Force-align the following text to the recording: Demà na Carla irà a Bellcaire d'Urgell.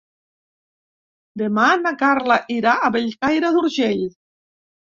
Demà 1.41 1.67
na 1.83 1.93
Carla 2.01 2.39
irà 2.57 2.75
a 2.79 2.91
Bellcaire 2.99 3.55
d'Urgell. 3.59 4.05